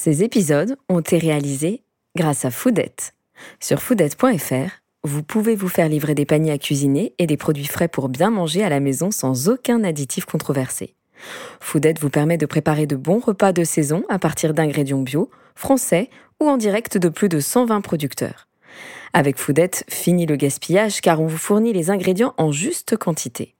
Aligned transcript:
Ces 0.00 0.22
épisodes 0.22 0.76
ont 0.88 1.00
été 1.00 1.18
réalisés 1.18 1.82
grâce 2.14 2.44
à 2.44 2.52
Foodette. 2.52 3.14
Sur 3.58 3.82
foodette.fr, 3.82 4.70
vous 5.02 5.24
pouvez 5.24 5.56
vous 5.56 5.66
faire 5.66 5.88
livrer 5.88 6.14
des 6.14 6.24
paniers 6.24 6.52
à 6.52 6.58
cuisiner 6.58 7.14
et 7.18 7.26
des 7.26 7.36
produits 7.36 7.66
frais 7.66 7.88
pour 7.88 8.08
bien 8.08 8.30
manger 8.30 8.62
à 8.62 8.68
la 8.68 8.78
maison 8.78 9.10
sans 9.10 9.48
aucun 9.48 9.82
additif 9.82 10.24
controversé. 10.24 10.94
Foodette 11.58 11.98
vous 11.98 12.10
permet 12.10 12.38
de 12.38 12.46
préparer 12.46 12.86
de 12.86 12.94
bons 12.94 13.18
repas 13.18 13.52
de 13.52 13.64
saison 13.64 14.04
à 14.08 14.20
partir 14.20 14.54
d'ingrédients 14.54 15.02
bio, 15.02 15.30
français 15.56 16.10
ou 16.38 16.48
en 16.48 16.58
direct 16.58 16.96
de 16.96 17.08
plus 17.08 17.28
de 17.28 17.40
120 17.40 17.80
producteurs. 17.80 18.46
Avec 19.14 19.36
Foodette, 19.36 19.82
fini 19.88 20.26
le 20.26 20.36
gaspillage 20.36 21.00
car 21.00 21.20
on 21.20 21.26
vous 21.26 21.38
fournit 21.38 21.72
les 21.72 21.90
ingrédients 21.90 22.34
en 22.36 22.52
juste 22.52 22.96
quantité. 22.96 23.56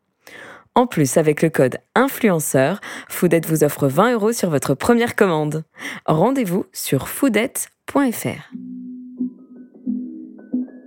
En 0.74 0.86
plus, 0.86 1.16
avec 1.16 1.42
le 1.42 1.50
code 1.50 1.78
influenceur, 1.94 2.80
Foodette 3.08 3.46
vous 3.46 3.64
offre 3.64 3.88
20 3.88 4.12
euros 4.12 4.32
sur 4.32 4.50
votre 4.50 4.74
première 4.74 5.16
commande. 5.16 5.64
Rendez-vous 6.06 6.66
sur 6.72 7.08
foodette.fr. 7.08 8.52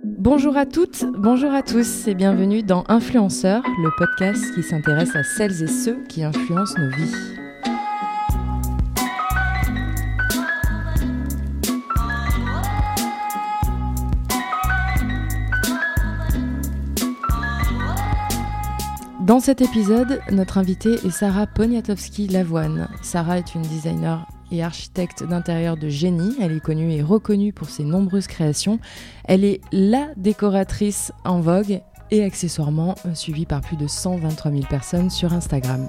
Bonjour 0.04 0.56
à 0.56 0.66
toutes, 0.66 1.04
bonjour 1.18 1.52
à 1.52 1.62
tous 1.62 2.06
et 2.06 2.14
bienvenue 2.14 2.62
dans 2.62 2.84
Influenceur, 2.86 3.64
le 3.82 3.90
podcast 3.98 4.54
qui 4.54 4.62
s'intéresse 4.62 5.16
à 5.16 5.24
celles 5.24 5.64
et 5.64 5.66
ceux 5.66 6.00
qui 6.08 6.22
influencent 6.22 6.78
nos 6.78 6.90
vies. 6.90 7.41
Dans 19.32 19.40
cet 19.40 19.62
épisode, 19.62 20.20
notre 20.30 20.58
invitée 20.58 20.92
est 20.92 21.10
Sarah 21.10 21.46
Poniatowski-Lavoine. 21.46 22.90
Sarah 23.00 23.38
est 23.38 23.54
une 23.54 23.62
designer 23.62 24.28
et 24.50 24.62
architecte 24.62 25.24
d'intérieur 25.24 25.78
de 25.78 25.88
génie. 25.88 26.36
Elle 26.38 26.52
est 26.52 26.60
connue 26.60 26.92
et 26.92 27.00
reconnue 27.00 27.54
pour 27.54 27.70
ses 27.70 27.82
nombreuses 27.82 28.26
créations. 28.26 28.78
Elle 29.24 29.46
est 29.46 29.62
la 29.72 30.08
décoratrice 30.18 31.12
en 31.24 31.40
vogue 31.40 31.80
et 32.10 32.22
accessoirement 32.22 32.94
suivie 33.14 33.46
par 33.46 33.62
plus 33.62 33.78
de 33.78 33.86
123 33.86 34.50
000 34.50 34.64
personnes 34.68 35.08
sur 35.08 35.32
Instagram. 35.32 35.88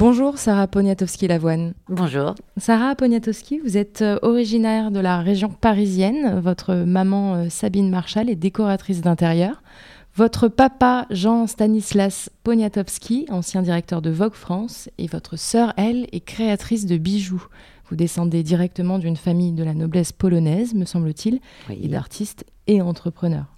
Bonjour 0.00 0.38
Sarah 0.38 0.66
Poniatowski-Lavoine. 0.66 1.74
Bonjour. 1.90 2.34
Sarah 2.56 2.94
Poniatowski, 2.94 3.58
vous 3.58 3.76
êtes 3.76 4.00
euh, 4.00 4.18
originaire 4.22 4.90
de 4.90 4.98
la 4.98 5.18
région 5.20 5.50
parisienne. 5.50 6.40
Votre 6.40 6.74
maman 6.74 7.34
euh, 7.34 7.48
Sabine 7.50 7.90
Marchal 7.90 8.30
est 8.30 8.34
décoratrice 8.34 9.02
d'intérieur. 9.02 9.62
Votre 10.16 10.48
papa 10.48 11.04
Jean 11.10 11.46
Stanislas 11.46 12.30
Poniatowski, 12.44 13.26
ancien 13.28 13.60
directeur 13.60 14.00
de 14.00 14.08
Vogue 14.08 14.32
France, 14.32 14.88
et 14.96 15.06
votre 15.06 15.36
sœur, 15.36 15.74
elle, 15.76 16.06
est 16.12 16.24
créatrice 16.24 16.86
de 16.86 16.96
bijoux. 16.96 17.46
Vous 17.90 17.96
descendez 17.96 18.42
directement 18.42 18.98
d'une 18.98 19.18
famille 19.18 19.52
de 19.52 19.64
la 19.64 19.74
noblesse 19.74 20.12
polonaise, 20.12 20.72
me 20.72 20.86
semble-t-il, 20.86 21.40
Oui. 21.68 21.78
et 21.82 21.88
d'artistes 21.88 22.46
et 22.68 22.80
entrepreneurs. 22.80 23.54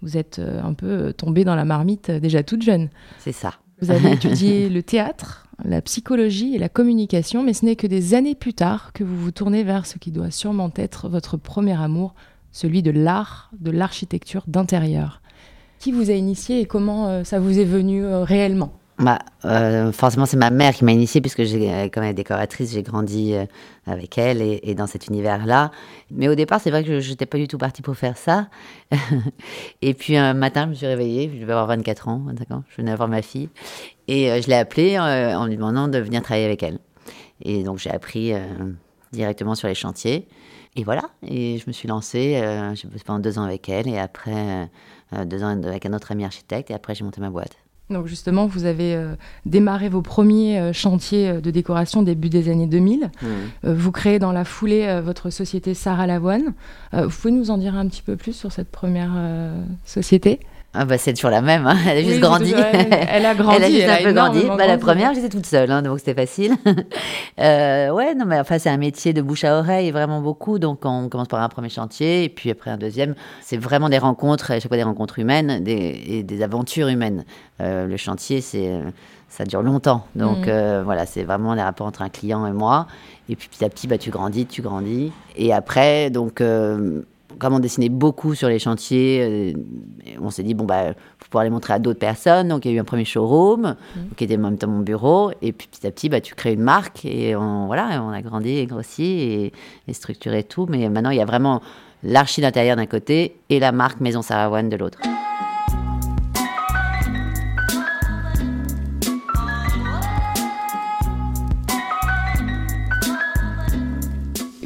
Vous 0.00 0.16
êtes 0.16 0.38
euh, 0.38 0.62
un 0.62 0.72
peu 0.72 1.12
tombée 1.12 1.44
dans 1.44 1.56
la 1.56 1.66
marmite 1.66 2.10
déjà 2.10 2.42
toute 2.42 2.62
jeune. 2.62 2.88
C'est 3.18 3.32
ça. 3.32 3.52
Vous 3.82 3.90
avez 3.90 4.12
étudié 4.12 4.70
le 4.70 4.82
théâtre, 4.82 5.43
la 5.62 5.80
psychologie 5.82 6.54
et 6.54 6.58
la 6.58 6.68
communication, 6.68 7.42
mais 7.42 7.52
ce 7.52 7.64
n'est 7.64 7.76
que 7.76 7.86
des 7.86 8.14
années 8.14 8.34
plus 8.34 8.54
tard 8.54 8.92
que 8.92 9.04
vous 9.04 9.16
vous 9.16 9.30
tournez 9.30 9.62
vers 9.62 9.86
ce 9.86 9.98
qui 9.98 10.10
doit 10.10 10.30
sûrement 10.30 10.72
être 10.76 11.08
votre 11.08 11.36
premier 11.36 11.80
amour, 11.80 12.14
celui 12.52 12.82
de 12.82 12.90
l'art, 12.90 13.50
de 13.58 13.70
l'architecture 13.70 14.44
d'intérieur. 14.46 15.22
Qui 15.78 15.92
vous 15.92 16.10
a 16.10 16.14
initié 16.14 16.60
et 16.60 16.66
comment 16.66 17.08
euh, 17.08 17.24
ça 17.24 17.38
vous 17.38 17.58
est 17.58 17.64
venu 17.64 18.04
euh, 18.04 18.24
réellement? 18.24 18.72
Bah, 18.98 19.18
forcément, 19.92 20.24
c'est 20.24 20.36
ma 20.36 20.50
mère 20.50 20.72
qui 20.72 20.84
m'a 20.84 20.92
initiée, 20.92 21.20
puisque 21.20 21.42
j'ai, 21.42 21.72
euh, 21.72 21.88
elle 21.92 22.04
est 22.04 22.14
décoratrice, 22.14 22.72
j'ai 22.72 22.82
grandi 22.82 23.34
euh, 23.34 23.44
avec 23.86 24.18
elle 24.18 24.40
et, 24.40 24.74
dans 24.74 24.86
cet 24.86 25.08
univers-là. 25.08 25.72
Mais 26.12 26.28
au 26.28 26.36
départ, 26.36 26.60
c'est 26.60 26.70
vrai 26.70 26.84
que 26.84 27.00
je 27.00 27.10
n'étais 27.10 27.26
pas 27.26 27.38
du 27.38 27.48
tout 27.48 27.58
partie 27.58 27.82
pour 27.82 27.96
faire 27.96 28.16
ça. 28.16 28.46
et 29.82 29.94
puis 29.94 30.16
un 30.16 30.34
matin, 30.34 30.64
je 30.66 30.70
me 30.70 30.74
suis 30.74 30.86
réveillée, 30.86 31.28
je 31.34 31.40
devais 31.40 31.52
avoir 31.52 31.66
24 31.66 32.08
ans, 32.08 32.22
25 32.26 32.50
ans, 32.52 32.64
je 32.68 32.76
venais 32.76 32.94
voir 32.94 33.08
ma 33.08 33.22
fille. 33.22 33.48
Et 34.06 34.40
je 34.40 34.48
l'ai 34.48 34.54
appelée 34.54 34.98
en 34.98 35.46
lui 35.46 35.56
demandant 35.56 35.88
de 35.88 35.98
venir 35.98 36.22
travailler 36.22 36.46
avec 36.46 36.62
elle. 36.62 36.78
Et 37.42 37.64
donc, 37.64 37.78
j'ai 37.78 37.90
appris 37.90 38.32
directement 39.12 39.54
sur 39.54 39.66
les 39.66 39.74
chantiers. 39.74 40.28
Et 40.76 40.84
voilà, 40.84 41.02
et 41.26 41.58
je 41.58 41.64
me 41.66 41.72
suis 41.72 41.88
lancée, 41.88 42.40
j'ai 42.74 42.88
bossé 42.88 43.04
pendant 43.04 43.20
deux 43.20 43.38
ans 43.38 43.44
avec 43.44 43.68
elle, 43.68 43.88
et 43.88 43.98
après 43.98 44.68
deux 45.24 45.42
ans 45.42 45.48
avec 45.62 45.86
un 45.86 45.92
autre 45.94 46.12
ami 46.12 46.24
architecte, 46.24 46.70
et 46.70 46.74
après 46.74 46.94
j'ai 46.94 47.04
monté 47.04 47.20
ma 47.20 47.30
boîte. 47.30 47.63
Donc 47.90 48.06
justement, 48.06 48.46
vous 48.46 48.64
avez 48.64 48.94
euh, 48.94 49.14
démarré 49.44 49.90
vos 49.90 50.00
premiers 50.00 50.58
euh, 50.58 50.72
chantiers 50.72 51.28
euh, 51.28 51.40
de 51.40 51.50
décoration 51.50 52.02
début 52.02 52.30
des 52.30 52.48
années 52.48 52.66
2000. 52.66 53.10
Euh, 53.64 53.74
vous 53.74 53.92
créez 53.92 54.18
dans 54.18 54.32
la 54.32 54.44
foulée 54.44 55.00
votre 55.04 55.30
société 55.30 55.74
Sarah 55.74 56.06
Lavoine. 56.06 56.54
Vous 56.92 57.08
pouvez 57.08 57.32
nous 57.32 57.50
en 57.50 57.58
dire 57.58 57.74
un 57.74 57.86
petit 57.88 58.02
peu 58.02 58.16
plus 58.16 58.32
sur 58.32 58.52
cette 58.52 58.70
première 58.70 59.12
société? 59.84 60.40
Ah 60.76 60.84
bah 60.84 60.98
c'est 60.98 61.12
toujours 61.14 61.30
la 61.30 61.40
même, 61.40 61.66
hein. 61.68 61.76
elle 61.88 61.98
a 61.98 62.02
juste 62.02 62.20
grandi. 62.20 62.50
toujours. 62.52 62.66
Elle 63.08 63.24
a 63.26 63.34
grandi, 63.34 63.56
elle 63.56 63.64
a 63.64 63.68
juste 63.70 63.82
elle 63.84 63.90
un 63.90 63.94
a 63.94 64.02
peu 64.02 64.12
grandi. 64.12 64.42
Bah, 64.58 64.66
la 64.66 64.76
première, 64.76 65.14
j'étais 65.14 65.28
toute 65.28 65.46
seule, 65.46 65.70
hein, 65.70 65.82
donc 65.82 65.98
c'était 66.00 66.14
facile. 66.14 66.56
Euh, 67.40 67.90
ouais, 67.90 68.14
non 68.14 68.26
mais 68.26 68.38
enfin 68.38 68.60
c'est 68.60 68.70
un 68.70 68.76
métier 68.76 69.12
de 69.12 69.20
bouche 69.20 69.42
à 69.42 69.58
oreille 69.58 69.90
vraiment 69.90 70.20
beaucoup, 70.20 70.60
donc 70.60 70.84
on 70.84 71.08
commence 71.08 71.26
par 71.26 71.42
un 71.42 71.48
premier 71.48 71.68
chantier 71.68 72.22
et 72.24 72.28
puis 72.28 72.48
après 72.50 72.70
un 72.70 72.76
deuxième. 72.76 73.14
C'est 73.42 73.56
vraiment 73.56 73.88
des 73.88 73.98
rencontres, 73.98 74.52
à 74.52 74.60
chaque 74.60 74.68
fois 74.68 74.76
des 74.76 74.84
rencontres 74.84 75.18
humaines 75.18 75.62
des, 75.64 76.00
et 76.06 76.22
des 76.22 76.42
aventures 76.42 76.86
humaines. 76.86 77.24
Euh, 77.60 77.86
le 77.86 77.96
chantier, 77.96 78.40
c'est 78.40 78.70
ça 79.28 79.44
dure 79.44 79.62
longtemps, 79.62 80.06
donc 80.14 80.38
Mhm. 80.38 80.44
euh, 80.48 80.82
voilà, 80.84 81.06
c'est 81.06 81.24
vraiment 81.24 81.54
les 81.54 81.62
rapports 81.62 81.88
entre 81.88 82.02
un 82.02 82.08
client 82.08 82.46
et 82.46 82.52
moi. 82.52 82.86
Et 83.28 83.34
puis 83.34 83.48
petit 83.48 83.64
à 83.64 83.68
petit, 83.68 83.88
bah 83.88 83.98
tu 83.98 84.10
grandis, 84.10 84.46
tu 84.46 84.62
grandis. 84.62 85.10
Et 85.36 85.52
après, 85.52 86.10
donc 86.10 86.40
euh, 86.40 87.02
comme 87.38 87.54
on 87.54 87.58
dessinait 87.58 87.88
beaucoup 87.88 88.34
sur 88.34 88.48
les 88.48 88.58
chantiers, 88.58 89.54
euh, 89.56 90.16
on 90.20 90.30
s'est 90.30 90.42
dit, 90.42 90.54
bon, 90.54 90.64
bah, 90.64 90.94
faut 91.18 91.26
pouvoir 91.30 91.44
les 91.44 91.50
montrer 91.50 91.74
à 91.74 91.78
d'autres 91.78 91.98
personnes. 91.98 92.48
Donc, 92.48 92.64
il 92.64 92.70
y 92.70 92.74
a 92.74 92.76
eu 92.76 92.80
un 92.80 92.84
premier 92.84 93.04
showroom, 93.04 93.76
qui 94.16 94.24
était 94.24 94.36
en 94.36 94.40
même 94.40 94.58
temps 94.58 94.68
mon 94.68 94.80
bureau. 94.80 95.30
Et 95.42 95.52
puis, 95.52 95.68
petit 95.68 95.86
à 95.86 95.90
petit, 95.90 96.08
bah, 96.08 96.20
tu 96.20 96.34
crées 96.34 96.52
une 96.52 96.62
marque. 96.62 97.04
Et 97.04 97.36
on, 97.36 97.66
voilà, 97.66 98.02
on 98.02 98.10
a 98.10 98.22
grandi 98.22 98.58
et 98.58 98.66
grossi 98.66 99.04
et, 99.04 99.52
et 99.88 99.92
structuré 99.92 100.44
tout. 100.44 100.66
Mais 100.68 100.88
maintenant, 100.88 101.10
il 101.10 101.18
y 101.18 101.22
a 101.22 101.26
vraiment 101.26 101.60
l'archi 102.02 102.40
d'intérieur 102.40 102.76
d'un 102.76 102.86
côté 102.86 103.36
et 103.48 103.58
la 103.58 103.72
marque 103.72 104.00
Maison 104.00 104.22
Saravoine 104.22 104.68
de 104.68 104.76
l'autre. 104.76 104.98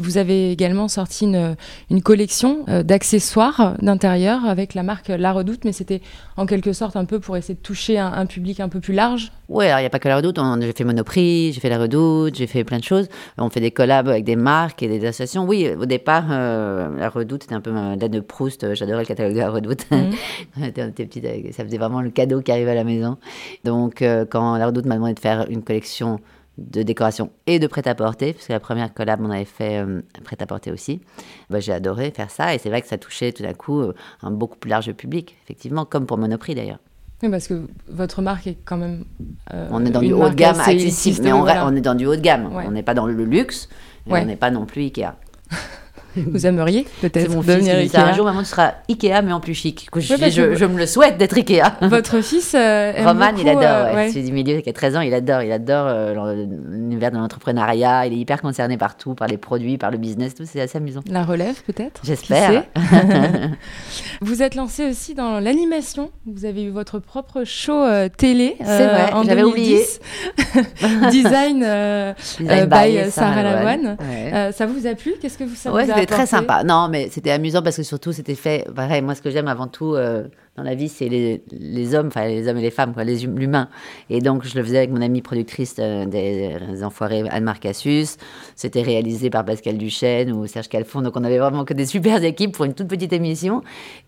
Vous 0.08 0.16
avez 0.16 0.50
également 0.50 0.88
sorti 0.88 1.26
une, 1.26 1.54
une 1.90 2.00
collection 2.00 2.64
euh, 2.70 2.82
d'accessoires 2.82 3.74
d'intérieur 3.82 4.46
avec 4.46 4.72
la 4.72 4.82
marque 4.82 5.08
La 5.08 5.34
Redoute, 5.34 5.66
mais 5.66 5.72
c'était 5.72 6.00
en 6.38 6.46
quelque 6.46 6.72
sorte 6.72 6.96
un 6.96 7.04
peu 7.04 7.20
pour 7.20 7.36
essayer 7.36 7.52
de 7.52 7.60
toucher 7.60 7.98
un, 7.98 8.10
un 8.14 8.24
public 8.24 8.60
un 8.60 8.70
peu 8.70 8.80
plus 8.80 8.94
large. 8.94 9.30
Ouais, 9.48 9.66
alors 9.68 9.78
il 9.78 9.82
n'y 9.82 9.86
a 9.86 9.90
pas 9.90 9.98
que 9.98 10.08
la 10.08 10.16
redoute. 10.16 10.38
J'ai 10.60 10.72
fait 10.72 10.84
Monoprix, 10.84 11.52
j'ai 11.52 11.60
fait 11.60 11.70
la 11.70 11.78
redoute, 11.78 12.34
j'ai 12.34 12.46
fait 12.46 12.64
plein 12.64 12.78
de 12.78 12.84
choses. 12.84 13.08
On 13.38 13.48
fait 13.48 13.60
des 13.60 13.70
collabs 13.70 14.08
avec 14.08 14.24
des 14.24 14.36
marques 14.36 14.82
et 14.82 14.88
des 14.88 15.06
associations. 15.06 15.44
Oui, 15.46 15.68
au 15.78 15.86
départ, 15.86 16.24
euh, 16.30 16.88
la 16.98 17.08
redoute, 17.08 17.44
c'était 17.44 17.54
un 17.54 17.62
peu 17.62 17.70
ma 17.70 17.96
de 17.96 18.20
Proust. 18.20 18.74
J'adorais 18.74 19.02
le 19.02 19.06
catalogue 19.06 19.34
de 19.34 19.38
la 19.38 19.50
redoute. 19.50 19.86
Mhm. 19.90 20.12
Ça 21.52 21.64
faisait 21.64 21.78
vraiment 21.78 22.02
le 22.02 22.10
cadeau 22.10 22.42
qui 22.42 22.52
arrivait 22.52 22.72
à 22.72 22.74
la 22.74 22.84
maison. 22.84 23.16
Donc, 23.64 24.02
euh, 24.02 24.26
quand 24.28 24.56
la 24.56 24.66
redoute 24.66 24.84
m'a 24.84 24.96
demandé 24.96 25.14
de 25.14 25.20
faire 25.20 25.46
une 25.48 25.62
collection 25.62 26.20
de 26.58 26.82
décoration 26.82 27.30
et 27.46 27.58
de 27.58 27.66
prêt-à-porter, 27.66 28.32
parce 28.34 28.46
que 28.48 28.52
la 28.52 28.60
première 28.60 28.92
collab, 28.92 29.20
on 29.22 29.30
avait 29.30 29.44
fait 29.44 29.78
euh, 29.78 30.02
prêt-à-porter 30.24 30.70
aussi, 30.72 31.00
bah, 31.50 31.60
j'ai 31.60 31.72
adoré 31.72 32.10
faire 32.10 32.30
ça. 32.30 32.54
Et 32.54 32.58
c'est 32.58 32.68
vrai 32.68 32.82
que 32.82 32.88
ça 32.88 32.98
touchait 32.98 33.32
tout 33.32 33.42
d'un 33.44 33.54
coup 33.54 33.80
euh, 33.80 33.94
un 34.22 34.30
beaucoup 34.32 34.56
plus 34.58 34.68
large 34.68 34.92
public, 34.92 35.36
effectivement, 35.44 35.84
comme 35.84 36.04
pour 36.06 36.18
Monoprix 36.18 36.54
d'ailleurs. 36.54 36.78
Oui, 37.22 37.28
parce 37.30 37.48
que 37.48 37.66
votre 37.88 38.22
marque 38.22 38.46
est 38.46 38.58
quand 38.64 38.76
même. 38.76 39.04
euh, 39.54 39.68
On 39.70 39.84
est 39.86 39.90
dans 39.90 40.00
du 40.00 40.12
haut 40.12 40.28
de 40.28 40.34
gamme 40.34 40.60
accessible, 40.60 41.18
mais 41.22 41.32
on, 41.32 41.40
voilà. 41.40 41.66
on 41.66 41.74
est 41.74 41.80
dans 41.80 41.94
du 41.94 42.06
haut 42.06 42.14
de 42.16 42.20
gamme. 42.20 42.52
Ouais. 42.54 42.64
On 42.66 42.70
n'est 42.72 42.82
pas 42.82 42.94
dans 42.94 43.06
le 43.06 43.24
luxe, 43.24 43.68
et 44.06 44.12
Ouais. 44.12 44.22
on 44.22 44.26
n'est 44.26 44.36
pas 44.36 44.50
non 44.50 44.66
plus 44.66 44.82
Ikea. 44.82 45.14
Vous 46.26 46.46
aimeriez 46.46 46.86
C'est 47.00 47.08
peut-être 47.10 47.30
mon 47.34 47.40
devenir. 47.42 47.74
Un 47.94 48.12
jour, 48.14 48.24
maman, 48.24 48.40
tu 48.40 48.46
seras 48.48 48.72
Ikea, 48.88 49.22
mais 49.24 49.32
en 49.32 49.40
plus 49.40 49.54
chic. 49.54 49.88
Je, 49.96 50.12
Ouais, 50.14 50.18
parce 50.20 50.32
je- 50.32 50.42
que- 50.42 50.54
je 50.56 50.64
me 50.64 50.78
le 50.78 50.86
souhaite 50.86 51.18
d'être 51.18 51.36
Ikea. 51.36 51.62
Votre 51.82 52.20
fils 52.22 52.54
euh, 52.54 52.92
aime 52.94 53.06
Roman, 53.06 53.26
beaucoup, 53.30 53.40
il 53.42 53.48
adore. 53.48 53.62
euh, 53.64 53.94
ouais. 53.94 54.08
Celui 54.10 54.24
du 54.24 54.32
milieu 54.32 54.60
qui 54.60 54.68
a 54.68 54.72
13 54.72 54.96
ans, 54.96 55.00
il 55.00 55.12
adore. 55.14 55.42
Il 55.42 55.52
adore 55.52 55.86
euh, 55.88 56.46
l'univers 56.70 57.10
de 57.10 57.16
l'entrepreneuriat. 57.16 58.06
Il 58.06 58.12
est 58.12 58.16
hyper 58.18 58.40
concerné 58.42 58.76
par 58.76 58.96
tout, 58.96 59.14
par 59.14 59.28
les 59.28 59.36
produits, 59.38 59.78
par 59.78 59.90
le 59.90 59.98
business, 59.98 60.34
tout. 60.34 60.44
C'est 60.46 60.60
assez 60.60 60.78
amusant. 60.78 61.00
La 61.10 61.24
relève 61.24 61.62
peut-être 61.66 62.00
J'espère. 62.04 62.64
Vous 64.20 64.42
êtes 64.42 64.54
lancé 64.54 64.84
aussi 64.88 65.14
dans 65.14 65.40
l'animation. 65.40 66.10
Vous 66.26 66.44
avez 66.44 66.64
eu 66.64 66.70
votre 66.70 66.98
propre 66.98 67.44
show 67.44 67.84
télé. 68.16 68.56
C'est 68.58 68.86
vrai, 68.86 69.12
en 69.12 69.22
j'avais 69.22 69.42
2010. 69.42 70.00
Design, 71.10 71.64
Design 72.38 72.66
by 72.68 72.98
by 73.04 73.10
Sarah 73.10 73.42
Lavoine. 73.42 73.96
Ouais. 74.00 74.52
Ça 74.52 74.66
vous 74.66 74.86
a 74.86 74.94
plu? 74.94 75.14
Qu'est-ce 75.20 75.38
que 75.38 75.44
vous 75.44 75.54
ça 75.54 75.70
Très 76.08 76.26
sympa. 76.26 76.64
Non, 76.64 76.88
mais 76.88 77.08
c'était 77.10 77.30
amusant 77.30 77.62
parce 77.62 77.76
que 77.76 77.82
surtout, 77.82 78.12
c'était 78.12 78.34
fait. 78.34 78.66
Pareil, 78.74 79.02
moi, 79.02 79.14
ce 79.14 79.22
que 79.22 79.30
j'aime 79.30 79.48
avant 79.48 79.66
tout 79.66 79.94
euh, 79.94 80.24
dans 80.56 80.62
la 80.62 80.74
vie, 80.74 80.88
c'est 80.88 81.08
les, 81.08 81.42
les, 81.50 81.94
hommes, 81.94 82.08
enfin 82.08 82.26
les 82.26 82.48
hommes 82.48 82.58
et 82.58 82.62
les 82.62 82.70
femmes, 82.70 82.94
quoi, 82.94 83.04
les 83.04 83.26
hum, 83.26 83.38
l'humain. 83.38 83.68
Et 84.10 84.20
donc, 84.20 84.44
je 84.44 84.56
le 84.56 84.64
faisais 84.64 84.78
avec 84.78 84.90
mon 84.90 85.02
amie 85.02 85.22
productrice 85.22 85.76
euh, 85.78 86.06
des, 86.06 86.82
Enfoirés, 86.82 87.24
Anne 87.30 87.44
Marcassus. 87.44 88.16
C'était 88.56 88.82
réalisé 88.82 89.30
par 89.30 89.44
Pascal 89.44 89.78
Duchesne 89.78 90.32
ou 90.32 90.46
Serge 90.46 90.68
Calfon. 90.68 91.02
Donc, 91.02 91.16
on 91.16 91.24
avait 91.24 91.38
vraiment 91.38 91.64
que 91.64 91.74
des 91.74 91.86
super 91.86 92.22
équipes 92.24 92.52
pour 92.52 92.64
une 92.64 92.74
toute 92.74 92.88
petite 92.88 93.12
émission. 93.12 93.62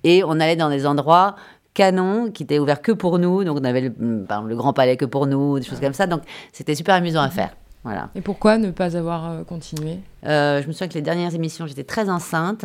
Et 0.04 0.22
on 0.24 0.40
allait 0.40 0.56
dans 0.56 0.70
des 0.70 0.86
endroits 0.86 1.36
canon 1.74 2.30
qui 2.30 2.42
était 2.42 2.58
ouvert 2.58 2.82
que 2.82 2.92
pour 2.92 3.18
nous. 3.18 3.44
Donc 3.44 3.58
on 3.60 3.64
avait 3.64 3.80
le, 3.82 3.94
le 3.98 4.56
Grand 4.56 4.72
Palais 4.72 4.96
que 4.96 5.04
pour 5.04 5.26
nous, 5.26 5.58
des 5.58 5.64
choses 5.64 5.80
comme 5.80 5.92
ça. 5.92 6.06
Donc 6.06 6.22
c'était 6.52 6.74
super 6.74 6.96
amusant 6.96 7.22
à 7.22 7.30
faire. 7.30 7.54
Voilà. 7.82 8.10
Et 8.14 8.20
pourquoi 8.20 8.58
ne 8.58 8.70
pas 8.70 8.96
avoir 8.96 9.30
euh, 9.30 9.44
continué? 9.44 9.98
Euh, 10.26 10.60
Je 10.62 10.66
me 10.66 10.72
souviens 10.72 10.88
que 10.88 10.94
les 10.94 11.02
dernières 11.02 11.34
émissions, 11.34 11.66
j'étais 11.66 11.84
très 11.84 12.10
enceinte. 12.10 12.64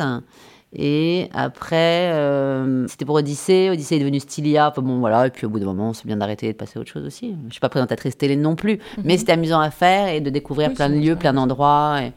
Et 0.74 1.30
après, 1.32 2.12
euh, 2.12 2.86
c'était 2.88 3.04
pour 3.04 3.14
Odyssée. 3.14 3.70
Odyssée 3.70 3.96
est 3.96 4.00
devenue 4.00 4.20
Stylia. 4.20 4.68
Enfin 4.68 4.82
bon, 4.82 4.98
voilà. 4.98 5.26
Et 5.26 5.30
puis 5.30 5.46
au 5.46 5.48
bout 5.48 5.58
d'un 5.58 5.66
moment, 5.66 5.94
c'est 5.94 6.06
bien 6.06 6.18
d'arrêter 6.18 6.48
et 6.48 6.52
de 6.52 6.58
passer 6.58 6.78
à 6.78 6.82
autre 6.82 6.90
chose 6.90 7.06
aussi. 7.06 7.34
Je 7.46 7.52
suis 7.52 7.60
pas 7.60 7.70
présentatrice 7.70 8.18
télé 8.18 8.36
non 8.36 8.56
plus. 8.56 8.74
Mhm. 8.98 9.04
Mais 9.04 9.16
c'était 9.16 9.32
amusant 9.32 9.60
à 9.60 9.70
faire 9.70 10.08
et 10.08 10.20
de 10.20 10.28
découvrir 10.28 10.74
plein 10.74 10.90
de 10.90 10.96
lieux, 10.96 11.16
plein 11.16 11.32
d'endroits. 11.32 12.00
Et... 12.02 12.12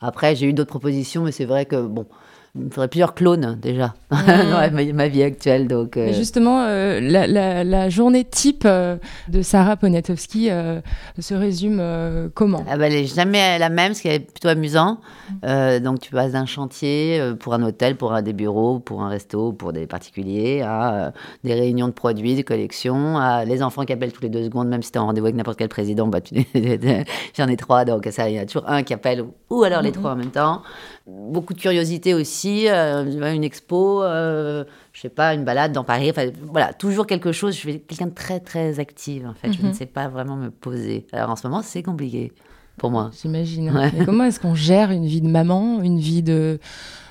Après, 0.00 0.34
j'ai 0.34 0.46
eu 0.46 0.52
d'autres 0.52 0.70
propositions, 0.70 1.22
mais 1.22 1.32
c'est 1.32 1.44
vrai 1.44 1.66
que, 1.66 1.80
bon, 1.80 2.06
il 2.56 2.66
me 2.66 2.70
faudrait 2.70 2.88
plusieurs 2.88 3.14
clones 3.14 3.58
déjà 3.60 3.94
dans 4.10 4.72
ma, 4.72 5.08
vie 5.08 5.24
actuelle. 5.24 5.66
Donc, 5.66 5.96
euh. 5.96 6.12
justement, 6.12 6.64
euh, 6.68 7.00
la, 7.00 7.88
journée 7.88 8.24
type 8.24 8.62
euh, 8.64 8.96
de 9.28 9.42
Sarah 9.42 9.76
Poniatowski 9.76 10.50
se 11.18 11.34
résume 11.34 11.82
comment? 12.34 12.64
Ah 12.68 12.76
bah, 12.76 12.86
Elle 12.86 12.92
n'est 12.92 13.06
jamais 13.06 13.58
la 13.58 13.70
même, 13.70 13.94
ce 13.94 14.02
qui 14.02 14.08
est 14.08 14.20
plutôt 14.20 14.48
amusant. 14.48 15.00
Mm. 15.42 15.78
donc 15.80 16.00
tu 16.00 16.10
passes 16.10 16.32
d'un 16.32 16.46
chantier 16.46 17.20
pour 17.40 17.54
un 17.54 17.62
hôtel, 17.62 17.96
pour 17.96 18.12
un, 18.12 18.22
des 18.22 18.32
bureaux, 18.32 18.78
pour 18.78 19.02
un 19.02 19.08
resto, 19.08 19.52
pour 19.52 19.72
des 19.72 19.86
particuliers, 19.86 20.62
à 20.62 21.12
des 21.42 21.54
réunions 21.54 21.88
de 21.88 21.92
produits, 21.92 22.36
de 22.36 22.42
collections, 22.42 23.18
à 23.18 23.44
les 23.44 23.62
enfants 23.62 23.84
qui 23.84 23.92
appellent 23.92 24.12
tous 24.12 24.22
les 24.22 24.28
deux 24.28 24.44
secondes, 24.44 24.68
même 24.68 24.82
si 24.82 24.92
tu 24.92 24.98
es 24.98 25.00
en 25.00 25.06
rendez-vous 25.06 25.26
avec 25.26 25.36
n'importe 25.36 25.58
quel 25.58 25.68
président, 25.68 26.06
bah, 26.06 26.20
j'en 27.36 27.48
ai 27.48 27.56
trois, 27.56 27.84
donc 27.84 28.06
ça, 28.10 28.28
il 28.28 28.36
y 28.36 28.38
a 28.38 28.46
toujours 28.46 28.68
un 28.68 28.82
qui 28.82 28.94
appelle, 28.94 29.24
ou 29.50 29.64
alors 29.64 29.82
les 29.82 29.90
mm-hmm. 29.90 29.92
trois 29.92 30.12
en 30.12 30.16
même 30.16 30.30
temps. 30.30 30.62
Beaucoup 31.06 31.52
de 31.52 31.60
curiosité 31.60 32.14
aussi, 32.14 32.43
une 32.48 33.44
expo 33.44 34.02
euh, 34.02 34.64
je 34.94 35.00
sais 35.00 35.08
pas, 35.08 35.34
une 35.34 35.44
balade 35.44 35.72
dans 35.72 35.84
Paris. 35.84 36.08
Enfin, 36.08 36.30
voilà, 36.42 36.72
toujours 36.72 37.06
quelque 37.06 37.32
chose. 37.32 37.54
Je 37.54 37.58
suis 37.58 37.80
quelqu'un 37.80 38.06
de 38.06 38.14
très, 38.14 38.40
très 38.40 38.78
active, 38.78 39.26
en 39.26 39.34
fait. 39.34 39.52
Je 39.52 39.60
ne 39.60 39.68
mhm. 39.68 39.74
sais 39.74 39.86
pas 39.86 40.08
vraiment 40.08 40.36
me 40.36 40.50
poser. 40.50 41.06
Alors, 41.12 41.30
en 41.30 41.36
ce 41.36 41.46
moment, 41.46 41.62
c'est 41.62 41.82
compliqué 41.82 42.32
pour 42.76 42.90
moi. 42.90 43.10
J'imagine. 43.22 43.72
Comment 44.04 44.24
est-ce 44.24 44.40
qu'on 44.40 44.54
gère 44.54 44.90
une 44.90 45.06
vie 45.06 45.20
de 45.20 45.28
maman, 45.28 45.80
une 45.80 45.98
vie 45.98 46.22
de, 46.22 46.58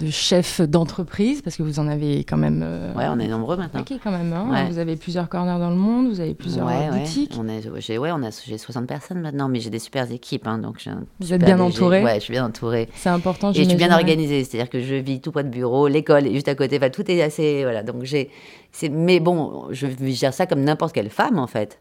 de 0.01 0.09
chef 0.09 0.59
d'entreprise? 0.61 1.41
Parce 1.41 1.55
que 1.55 1.63
vous 1.63 1.79
en 1.79 1.87
avez 1.87 2.25
quand 2.25 2.37
même. 2.37 2.61
Euh, 2.63 2.93
ouais, 2.93 3.05
on 3.09 3.19
est 3.19 3.27
nombreux 3.27 3.55
maintenant. 3.55 3.81
Ok, 3.81 3.93
quand 4.03 4.11
même. 4.11 4.33
Hein. 4.33 4.67
Vous 4.69 4.77
avez 4.77 4.95
plusieurs 4.95 5.29
corners 5.29 5.59
dans 5.59 5.69
le 5.69 5.75
monde, 5.75 6.09
vous 6.09 6.19
avez 6.19 6.33
plusieurs 6.33 6.67
boutiques. 6.91 7.35
On 7.39 7.45
j'ai, 7.79 7.97
ouais, 7.97 8.11
on 8.11 8.23
a, 8.23 8.29
j'ai 8.45 8.57
60 8.57 8.87
personnes 8.87 9.21
maintenant, 9.21 9.47
mais 9.47 9.59
j'ai 9.59 9.69
des 9.69 9.79
super 9.79 10.11
équipes. 10.11 10.47
Hein, 10.47 10.57
donc 10.57 10.85
vous 11.19 11.33
êtes 11.33 11.43
bien 11.43 11.59
entouré 11.59 12.03
Ouais, 12.03 12.15
je 12.15 12.25
suis 12.25 12.33
bien 12.33 12.45
entourée. 12.45 12.89
C'est 12.95 13.09
important, 13.09 13.51
Et 13.51 13.63
je 13.63 13.63
suis 13.63 13.77
bien 13.77 13.93
organisée. 13.93 14.43
C'est-à-dire 14.43 14.69
que 14.69 14.81
je 14.81 14.95
vis 14.95 15.21
tout 15.21 15.31
près 15.31 15.43
de 15.43 15.49
bureau, 15.49 15.87
l'école 15.87 16.27
est 16.27 16.33
juste 16.33 16.49
à 16.49 16.55
côté. 16.55 16.77
Enfin, 16.77 16.89
tout 16.89 17.09
est 17.09 17.21
assez. 17.21 17.63
Voilà, 17.63 17.83
donc 17.83 18.03
j'ai. 18.03 18.29
C'est, 18.71 18.89
mais 18.89 19.19
bon, 19.19 19.67
je 19.71 19.87
gère 20.07 20.33
ça 20.33 20.45
comme 20.45 20.61
n'importe 20.61 20.93
quelle 20.93 21.09
femme, 21.09 21.37
en 21.37 21.47
fait. 21.47 21.79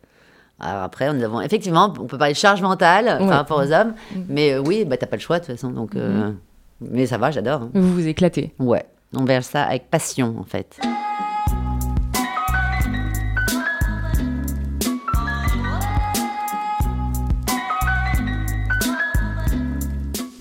Alors 0.61 0.83
après, 0.83 1.13
nous 1.13 1.23
avons 1.23 1.41
effectivement, 1.41 1.93
on 1.99 2.07
peut 2.07 2.19
parler 2.19 2.35
de 2.35 2.39
charge 2.39 2.63
mentale 2.63 3.19
par 3.19 3.31
rapport 3.31 3.59
aux 3.59 3.73
hommes, 3.73 3.95
mm. 4.15 4.21
mais 4.29 4.53
euh, 4.53 4.63
oui, 4.65 4.85
bah 4.85 4.97
t'as 4.97 5.07
pas 5.07 5.17
le 5.17 5.23
choix 5.23 5.39
de 5.39 5.45
toute 5.45 5.55
façon, 5.55 5.71
donc. 5.71 5.97
Euh, 5.97 6.31
mm-hmm. 6.31 6.35
mais 6.91 7.07
ça 7.07 7.19
va, 7.19 7.31
j'adore. 7.31 7.63
Hein. 7.63 7.71
Vous 7.75 7.93
vous 7.93 8.07
éclatez. 8.07 8.55
Ouais, 8.59 8.85
on 9.17 9.25
verse 9.25 9.49
ça 9.49 9.65
avec 9.65 9.91
passion 9.91 10.37
en 10.39 10.45
fait. 10.45 10.81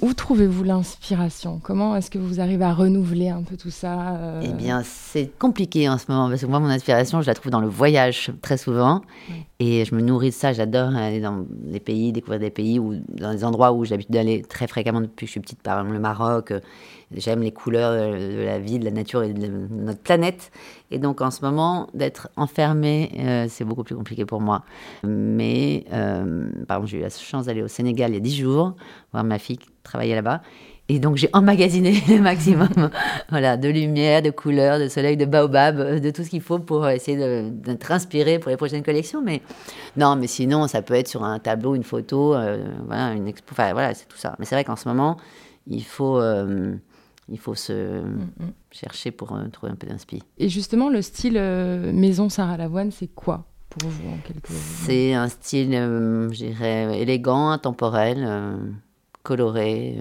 Où 0.02 0.16
trouvez-vous 0.16 0.64
l'inspiration? 0.64 1.60
Comment 1.62 1.96
est-ce 1.96 2.10
que 2.10 2.18
vous 2.18 2.40
arrivez 2.40 2.66
à 2.66 2.74
renouveler 2.74 3.30
un 3.30 3.44
peu 3.44 3.56
tout 3.56 3.70
ça 3.70 4.16
euh? 4.16 4.42
Eh 4.44 4.52
bien, 4.52 4.82
c'est 4.84 5.32
compliqué 5.38 5.88
en 5.88 6.00
ce 6.00 6.06
moment 6.10 6.28
parce 6.28 6.42
que 6.42 6.48
moi, 6.48 6.60
mon 6.60 6.70
inspiration, 6.70 7.22
je 7.22 7.28
la 7.28 7.36
trouve 7.36 7.52
dans 7.52 7.62
le 7.62 7.68
voyage 7.68 8.32
très 8.42 8.58
souvent. 8.58 9.02
Et 9.64 9.86
je 9.86 9.94
me 9.94 10.02
nourris 10.02 10.30
de 10.30 10.34
ça. 10.34 10.54
J'adore 10.54 10.96
aller 10.96 11.20
dans 11.20 11.46
les 11.66 11.80
pays, 11.80 12.12
découvrir 12.12 12.40
des 12.40 12.50
pays 12.50 12.80
ou 12.80 12.96
dans 13.10 13.32
des 13.32 13.46
endroits 13.46 13.72
où 13.74 13.86
j'ai 13.86 13.92
l'habitude 13.92 14.16
d'aller 14.16 14.42
très 14.42 14.66
fréquemment 14.66 15.02
depuis 15.02 15.28
que 15.28 15.28
je 15.28 15.32
suis 15.34 15.40
petite, 15.40 15.62
par 15.62 15.78
exemple 15.78 15.94
le 15.94 16.00
Maroc. 16.00 16.52
J'aime 17.16 17.42
les 17.42 17.52
couleurs 17.52 17.92
de 17.92 18.44
la 18.44 18.58
vie, 18.58 18.80
de 18.80 18.86
la 18.86 18.90
nature 18.90 19.22
et 19.22 19.34
de 19.34 19.48
notre 19.48 20.00
planète. 20.00 20.52
Et 20.90 20.98
donc 20.98 21.22
en 21.22 21.30
ce 21.30 21.46
moment, 21.46 21.88
d'être 21.94 22.30
enfermée, 22.38 23.12
euh, 23.20 23.46
c'est 23.50 23.64
beaucoup 23.64 23.84
plus 23.84 23.96
compliqué 23.96 24.26
pour 24.26 24.42
moi. 24.42 24.64
Mais 25.04 25.86
euh, 25.94 26.50
par 26.68 26.78
exemple, 26.78 26.90
j'ai 26.90 26.98
eu 26.98 27.02
la 27.02 27.12
chance 27.12 27.46
d'aller 27.46 27.62
au 27.62 27.68
Sénégal 27.68 28.10
il 28.10 28.14
y 28.16 28.18
a 28.18 28.20
dix 28.20 28.38
jours, 28.38 28.74
voir 29.12 29.24
ma 29.24 29.38
fille 29.38 29.60
travailler 29.84 30.16
là-bas. 30.16 30.42
Et 30.92 31.00
donc 31.00 31.16
j'ai 31.16 31.30
emmagasiné 31.32 32.04
le 32.10 32.20
maximum 32.20 32.68
voilà, 33.30 33.56
de 33.56 33.70
lumière, 33.70 34.22
de 34.22 34.30
couleurs, 34.30 34.78
de 34.78 34.90
soleil, 34.90 35.16
de 35.16 35.24
baobab, 35.24 36.02
de 36.02 36.12
tout 36.12 36.22
ce 36.26 36.30
qu'il 36.30 36.42
faut 36.42 36.60
pour 36.60 36.86
essayer 36.90 37.50
d'être 37.50 37.94
inspiré 37.94 38.40
pour 38.40 38.52
les 38.52 38.58
prochaines 38.58 38.84
collections. 38.84 39.22
Mais 39.22 39.42
non, 39.96 40.18
mais 40.18 40.28
sinon, 40.28 40.68
ça 40.68 40.82
peut 40.82 40.96
être 40.96 41.08
sur 41.08 41.24
un 41.24 41.40
tableau, 41.40 41.76
une 41.76 41.86
photo, 41.86 42.36
euh, 42.36 42.66
voilà, 42.88 43.14
une 43.14 43.26
expo, 43.30 43.54
enfin 43.54 43.72
voilà, 43.72 43.94
c'est 43.94 44.06
tout 44.06 44.18
ça. 44.18 44.36
Mais 44.38 44.44
c'est 44.44 44.54
vrai 44.56 44.66
qu'en 44.66 44.76
ce 44.76 44.90
moment, 44.90 45.16
il 45.66 45.86
faut, 45.86 46.20
euh, 46.20 46.76
il 47.30 47.40
faut 47.40 47.56
se 47.56 48.02
mm, 48.02 48.28
mm. 48.40 48.52
chercher 48.72 49.12
pour 49.12 49.32
euh, 49.32 49.48
trouver 49.48 49.72
un 49.72 49.76
peu 49.76 49.88
d'inspiration. 49.88 50.28
Et 50.40 50.50
justement, 50.50 50.90
le 50.90 51.02
style 51.02 51.40
maison 51.94 52.28
Sarah 52.28 52.58
Lavoine, 52.58 52.92
c'est 52.92 53.08
quoi 53.08 53.46
pour 53.70 53.90
vous 53.90 54.10
en 54.10 54.18
quelque 54.18 54.52
C'est 54.52 55.14
un 55.14 55.30
style, 55.30 55.72
je 55.72 56.36
dirais, 56.36 57.00
élégant, 57.00 57.52
intemporel, 57.52 58.28
coloré 59.24 59.96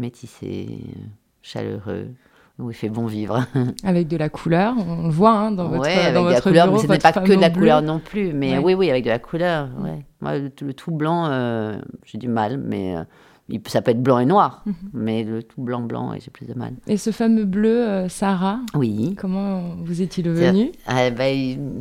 métissé, 0.00 0.80
chaleureux, 1.42 2.08
où 2.58 2.70
il 2.70 2.74
fait 2.74 2.88
bon 2.88 3.06
vivre. 3.06 3.44
Avec 3.84 4.08
de 4.08 4.16
la 4.16 4.28
couleur, 4.28 4.74
on 4.76 5.04
le 5.04 5.10
voit 5.10 5.32
hein, 5.32 5.50
dans 5.50 5.68
votre, 5.68 5.82
ouais, 5.82 5.92
avec 5.92 6.14
dans 6.14 6.24
de 6.24 6.32
la 6.32 6.40
couleur, 6.40 6.66
bureau, 6.66 6.76
mais 6.76 6.82
ce 6.82 6.92
n'est 6.92 6.98
pas 6.98 7.12
que 7.12 7.32
de 7.32 7.40
la 7.40 7.50
couleur 7.50 7.82
non 7.82 7.98
plus. 7.98 8.32
Mais 8.32 8.58
oui, 8.58 8.74
oui, 8.74 8.90
avec 8.90 9.04
de 9.04 9.10
la 9.10 9.18
couleur. 9.18 9.68
Ouais. 9.80 10.04
Moi, 10.20 10.38
le, 10.38 10.50
tout 10.50 10.90
blanc, 10.90 11.26
euh, 11.30 11.78
j'ai 12.04 12.18
du 12.18 12.28
mal, 12.28 12.58
mais 12.58 12.96
euh, 12.96 13.04
ça 13.66 13.82
peut 13.82 13.90
être 13.90 14.02
blanc 14.02 14.18
et 14.18 14.26
noir, 14.26 14.62
mhm. 14.66 14.74
mais 14.92 15.24
le 15.24 15.42
tout 15.42 15.60
blanc 15.60 15.80
blanc, 15.80 16.12
j'ai 16.18 16.30
plus 16.30 16.46
de 16.46 16.54
mal. 16.54 16.74
Et 16.86 16.96
ce 16.96 17.10
fameux 17.10 17.44
bleu, 17.44 17.88
euh, 17.88 18.08
Sarah, 18.08 18.60
oui. 18.74 19.14
comment 19.18 19.74
vous 19.82 20.02
est-il 20.02 20.28
venu? 20.28 20.72
ah, 20.86 21.10
ben, 21.10 21.80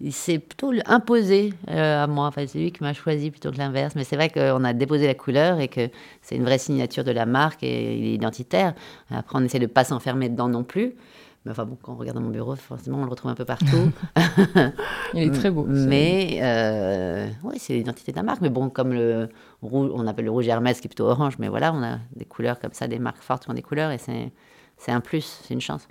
il 0.00 0.12
s'est 0.12 0.38
plutôt 0.38 0.72
imposé 0.86 1.52
euh, 1.70 2.04
à 2.04 2.06
moi. 2.06 2.26
Enfin, 2.26 2.44
c'est 2.46 2.58
lui 2.58 2.70
qui 2.70 2.82
m'a 2.82 2.92
choisi 2.92 3.30
plutôt 3.30 3.50
que 3.50 3.58
l'inverse. 3.58 3.94
Mais 3.96 4.04
c'est 4.04 4.16
vrai 4.16 4.28
qu'on 4.28 4.62
a 4.62 4.72
déposé 4.72 5.06
la 5.06 5.14
couleur 5.14 5.58
et 5.58 5.68
que 5.68 5.88
c'est 6.22 6.36
une 6.36 6.44
vraie 6.44 6.58
signature 6.58 7.02
de 7.02 7.10
la 7.10 7.26
marque 7.26 7.62
et 7.62 7.98
il 7.98 8.04
est 8.06 8.14
identitaire. 8.14 8.74
Après, 9.10 9.38
on 9.38 9.44
essaie 9.44 9.58
de 9.58 9.64
ne 9.64 9.70
pas 9.70 9.84
s'enfermer 9.84 10.28
dedans 10.28 10.48
non 10.48 10.62
plus. 10.62 10.94
Mais 11.44 11.52
enfin, 11.52 11.64
bon, 11.64 11.78
quand 11.80 11.92
on 11.92 11.96
regarde 11.96 12.16
dans 12.16 12.22
mon 12.22 12.30
bureau, 12.30 12.56
forcément, 12.56 12.98
on 12.98 13.04
le 13.04 13.10
retrouve 13.10 13.30
un 13.30 13.34
peu 13.34 13.44
partout. 13.44 13.90
il 15.14 15.22
est 15.22 15.30
très 15.30 15.50
beau. 15.50 15.64
Mais 15.68 16.40
euh, 16.42 17.28
oui, 17.44 17.58
c'est 17.58 17.74
l'identité 17.74 18.12
de 18.12 18.16
la 18.16 18.22
marque. 18.22 18.40
Mais 18.40 18.50
bon, 18.50 18.68
comme 18.70 18.92
le 18.92 19.28
rouge, 19.62 19.90
on 19.94 20.06
appelle 20.06 20.24
le 20.24 20.30
rouge 20.30 20.48
Hermès 20.48 20.80
qui 20.80 20.88
est 20.88 20.90
plutôt 20.90 21.06
orange, 21.06 21.38
mais 21.38 21.48
voilà, 21.48 21.72
on 21.72 21.82
a 21.82 21.98
des 22.16 22.24
couleurs 22.24 22.58
comme 22.58 22.72
ça, 22.72 22.88
des 22.88 22.98
marques 22.98 23.22
fortes 23.22 23.44
qui 23.44 23.50
ont 23.50 23.54
des 23.54 23.62
couleurs 23.62 23.90
et 23.90 23.98
c'est 23.98 24.92
un 24.92 25.00
plus, 25.00 25.40
c'est 25.44 25.54
une 25.54 25.60
chance. 25.60 25.86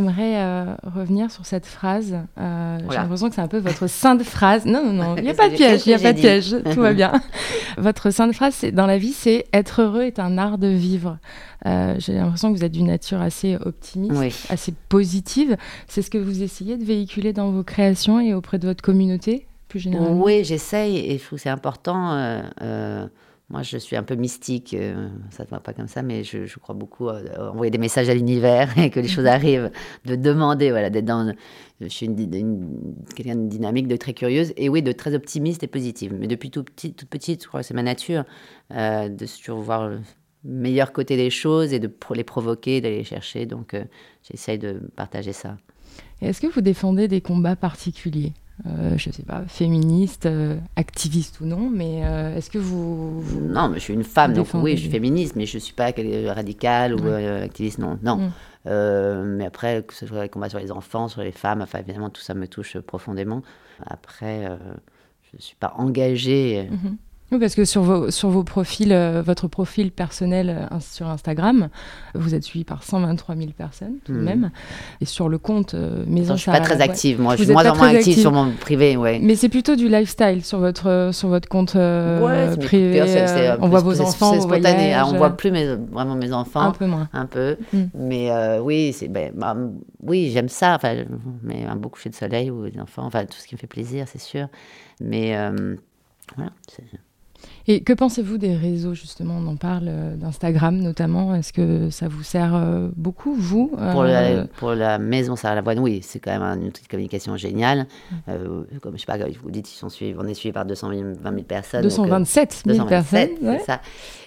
J'aimerais 0.00 0.36
euh, 0.36 0.74
revenir 0.94 1.30
sur 1.30 1.44
cette 1.44 1.66
phrase. 1.66 2.16
Euh, 2.38 2.78
j'ai 2.88 2.96
l'impression 2.96 3.28
que 3.28 3.34
c'est 3.34 3.40
un 3.42 3.48
peu 3.48 3.58
votre 3.58 3.86
sainte 3.86 4.22
phrase. 4.22 4.64
Non, 4.64 4.82
non, 4.82 4.92
non, 4.92 5.16
il 5.16 5.24
n'y 5.24 5.28
a 5.28 5.34
pas 5.34 5.50
de 5.50 5.54
piège, 5.54 5.82
il 5.84 5.90
n'y 5.90 5.94
a 5.94 5.98
pas 5.98 6.14
de 6.14 6.18
piège, 6.18 6.56
tout 6.72 6.80
va 6.80 6.94
bien. 6.94 7.12
votre 7.78 8.10
sainte 8.10 8.32
phrase 8.32 8.64
dans 8.72 8.86
la 8.86 8.96
vie, 8.96 9.12
c'est 9.12 9.44
être 9.52 9.82
heureux 9.82 10.02
est 10.02 10.18
un 10.18 10.38
art 10.38 10.56
de 10.56 10.68
vivre. 10.68 11.18
Euh, 11.66 11.96
j'ai 11.98 12.14
l'impression 12.14 12.50
que 12.50 12.56
vous 12.56 12.64
êtes 12.64 12.72
d'une 12.72 12.86
nature 12.86 13.20
assez 13.20 13.56
optimiste, 13.56 14.46
assez 14.50 14.72
positive. 14.88 15.58
C'est 15.86 16.00
ce 16.00 16.10
que 16.10 16.16
vous 16.16 16.42
essayez 16.42 16.78
de 16.78 16.84
véhiculer 16.84 17.34
dans 17.34 17.50
vos 17.50 17.62
créations 17.62 18.20
et 18.20 18.32
auprès 18.32 18.58
de 18.58 18.66
votre 18.66 18.82
communauté, 18.82 19.46
plus 19.68 19.80
généralement? 19.80 20.22
Oui, 20.22 20.44
j'essaye 20.44 20.96
et 20.96 21.18
je 21.18 21.24
trouve 21.24 21.38
c'est 21.38 21.50
important 21.50 22.40
moi, 23.50 23.62
je 23.62 23.76
suis 23.78 23.96
un 23.96 24.04
peu 24.04 24.14
mystique, 24.14 24.74
euh, 24.74 25.08
ça 25.30 25.42
ne 25.42 25.48
va 25.48 25.58
pas 25.58 25.72
comme 25.72 25.88
ça, 25.88 26.02
mais 26.02 26.22
je, 26.22 26.56
crois 26.60 26.74
beaucoup 26.74 27.08
à, 27.08 27.20
envoyer 27.50 27.72
des 27.72 27.78
messages 27.78 28.08
à 28.08 28.14
l'univers 28.14 28.78
et 28.78 28.90
que 28.90 29.00
les 29.00 29.08
choses 29.08 29.26
arrivent, 29.26 29.72
de 30.04 30.14
demander, 30.14 30.70
voilà, 30.70 30.88
d'être 30.88 31.04
dans. 31.04 31.34
Je 31.80 31.88
suis 31.88 32.06
une, 32.06 32.78
quelqu'un 33.16 33.34
de 33.34 33.48
dynamique, 33.48 33.88
de 33.88 33.96
très 33.96 34.14
curieuse, 34.14 34.52
et 34.56 34.68
oui, 34.68 34.82
de 34.82 34.92
très 34.92 35.14
optimiste 35.14 35.64
et 35.64 35.66
positive. 35.66 36.14
Mais 36.16 36.28
depuis 36.28 36.50
tout 36.50 36.62
petit, 36.62 36.92
toute 36.92 37.08
petite, 37.08 37.42
je 37.42 37.48
crois 37.48 37.60
que 37.60 37.66
c'est 37.66 37.74
ma 37.74 37.82
nature, 37.82 38.24
euh, 38.72 39.08
de 39.08 39.26
toujours 39.26 39.58
voir 39.58 39.88
le 39.88 40.00
meilleur 40.44 40.92
côté 40.92 41.16
des 41.16 41.30
choses 41.30 41.72
et 41.72 41.80
de 41.80 41.90
les 42.14 42.24
provoquer, 42.24 42.80
d'aller 42.80 42.98
les 42.98 43.04
chercher. 43.04 43.46
Donc, 43.46 43.74
euh, 43.74 43.84
j'essaye 44.22 44.58
de 44.58 44.80
partager 44.94 45.32
ça. 45.32 45.56
Est-ce 46.22 46.40
que 46.40 46.46
vous 46.46 46.60
défendez 46.60 47.08
des 47.08 47.20
combats 47.20 47.56
particuliers? 47.56 48.32
Euh, 48.66 48.98
je 48.98 49.08
ne 49.08 49.14
sais 49.14 49.22
pas, 49.22 49.42
féministe, 49.46 50.26
euh, 50.26 50.58
activiste 50.76 51.40
ou 51.40 51.46
non, 51.46 51.70
mais 51.70 52.04
euh, 52.04 52.36
est-ce 52.36 52.50
que 52.50 52.58
vous, 52.58 53.22
Non, 53.40 53.68
mais 53.68 53.78
je 53.78 53.84
suis 53.84 53.94
une 53.94 54.04
femme, 54.04 54.34
donc 54.34 54.48
oui, 54.54 54.76
je 54.76 54.82
suis 54.82 54.90
féministe, 54.90 55.34
mais 55.36 55.46
je 55.46 55.56
ne 55.56 55.60
suis 55.60 55.72
pas 55.72 55.92
radicale 56.26 56.94
ou 56.94 57.08
activiste, 57.08 57.78
non. 57.78 57.98
non. 58.02 58.30
Mm. 58.64 59.36
mais 59.36 59.46
après, 59.46 59.82
que 59.82 59.94
ce 59.94 60.06
soit 60.06 60.22
les 60.22 60.28
combats 60.28 60.50
sur 60.50 60.58
les 60.58 60.70
enfants, 60.70 61.08
sur 61.08 61.22
les 61.22 61.32
femmes, 61.32 61.62
enfin 61.62 61.78
évidemment, 61.78 62.10
tout 62.10 62.20
ça 62.20 62.34
me 62.34 62.46
touche 62.46 62.78
profondément. 62.80 63.42
Après, 63.86 64.44
je 65.30 65.36
ne 65.36 65.40
suis 65.40 65.56
pas 65.56 65.74
engagée. 65.78 66.68
Mm-hmm. 66.70 66.96
Oui, 67.32 67.38
parce 67.38 67.54
que 67.54 67.64
sur 67.64 67.82
vos, 67.82 68.10
sur 68.10 68.28
vos 68.28 68.42
profils, 68.42 68.92
euh, 68.92 69.22
votre 69.24 69.46
profil 69.46 69.92
personnel 69.92 70.68
euh, 70.72 70.76
sur 70.80 71.06
Instagram, 71.06 71.68
vous 72.14 72.34
êtes 72.34 72.42
suivi 72.42 72.64
par 72.64 72.82
123 72.82 73.36
000 73.36 73.50
personnes 73.56 73.98
tout 74.04 74.12
de 74.12 74.18
hmm. 74.18 74.24
même. 74.24 74.50
Et 75.00 75.04
sur 75.04 75.28
le 75.28 75.38
compte 75.38 75.74
euh, 75.74 76.04
Maison 76.08 76.28
Je 76.28 76.32
ne 76.32 76.38
suis 76.38 76.50
pas 76.50 76.60
très 76.60 76.80
active, 76.80 77.20
moi. 77.20 77.36
je 77.36 77.44
suis 77.44 77.52
moins 77.52 77.70
en 77.70 77.76
moins 77.76 77.94
active, 77.94 78.18
sur 78.18 78.32
mon 78.32 78.50
privé, 78.50 78.96
ouais. 78.96 79.20
Mais 79.22 79.36
c'est 79.36 79.48
plutôt 79.48 79.76
du 79.76 79.88
lifestyle 79.88 80.44
sur 80.44 80.58
votre, 80.58 81.10
sur 81.12 81.28
votre 81.28 81.48
compte 81.48 81.72
privé. 81.72 83.02
on 83.60 83.68
voit 83.68 83.80
vos 83.80 84.00
enfants, 84.00 84.34
vos 84.34 84.42
spontané. 84.42 85.00
on 85.06 85.16
voit 85.16 85.36
plus 85.36 85.52
mes, 85.52 85.76
vraiment 85.76 86.16
mes 86.16 86.32
enfants. 86.32 86.62
Un 86.62 86.72
peu 86.72 86.86
moins. 86.86 87.08
Un 87.12 87.26
peu. 87.26 87.56
Hmm. 87.72 87.84
Mais 87.94 88.30
oui, 88.60 88.92
c'est, 88.92 89.06
ben, 89.06 89.30
bah, 89.36 89.56
oui, 90.02 90.30
j'aime 90.32 90.48
ça. 90.48 90.74
Enfin, 90.74 90.96
mais 91.44 91.64
un 91.64 91.76
beau 91.76 91.90
coucher 91.90 92.10
de 92.10 92.16
soleil 92.16 92.50
ou 92.50 92.68
des 92.68 92.80
enfants, 92.80 93.04
enfin, 93.04 93.24
tout 93.24 93.38
ce 93.38 93.46
qui 93.46 93.54
me 93.54 93.60
fait 93.60 93.68
plaisir, 93.68 94.06
c'est 94.08 94.20
sûr. 94.20 94.48
Mais 95.00 95.36
voilà, 96.36 96.50
c'est 96.68 96.82
et 97.66 97.82
que 97.82 97.92
pensez-vous 97.92 98.38
des 98.38 98.56
réseaux, 98.56 98.94
justement? 98.94 99.36
On 99.38 99.46
en 99.46 99.56
parle 99.56 99.86
euh, 99.86 100.16
d'Instagram 100.16 100.76
notamment. 100.78 101.34
Est-ce 101.34 101.52
que 101.52 101.90
ça 101.90 102.08
vous 102.08 102.22
sert 102.22 102.54
euh, 102.54 102.88
beaucoup, 102.96 103.34
vous 103.34 103.68
pour, 103.92 104.02
la, 104.02 104.22
euh, 104.22 104.44
pour 104.56 104.74
la 104.74 104.98
maison 104.98 105.36
Sarah 105.36 105.54
Lavoine, 105.54 105.78
oui, 105.78 106.00
c'est 106.02 106.18
quand 106.18 106.32
même 106.32 106.42
un 106.42 106.58
outil 106.62 106.82
de 106.82 106.88
communication 106.88 107.36
génial. 107.36 107.86
comme 108.26 108.94
je 108.94 109.00
sais 109.00 109.06
pas, 109.06 109.18
vous 109.18 109.50
dites, 109.50 109.70
ils 109.72 109.76
sont 109.76 109.88
suivis, 109.88 110.16
on 110.18 110.26
est 110.26 110.34
suivis 110.34 110.52
par 110.52 110.64
220 110.64 111.22
000 111.22 111.42
personnes. 111.44 111.82
227 111.82 112.62
000 112.66 112.86
personnes. 112.86 113.28
c'est 113.40 113.64
ça. 113.64 113.80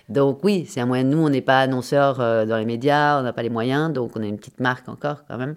Donc 0.09 0.39
oui, 0.43 0.65
c'est 0.67 0.81
un 0.81 0.85
moyen. 0.85 1.03
Nous, 1.03 1.17
on 1.17 1.29
n'est 1.29 1.41
pas 1.41 1.59
annonceurs 1.61 2.17
dans 2.17 2.57
les 2.57 2.65
médias, 2.65 3.19
on 3.19 3.23
n'a 3.23 3.33
pas 3.33 3.43
les 3.43 3.49
moyens, 3.49 3.91
donc 3.91 4.11
on 4.15 4.21
a 4.21 4.25
une 4.25 4.37
petite 4.37 4.59
marque 4.59 4.87
encore 4.89 5.25
quand 5.27 5.37
même. 5.37 5.55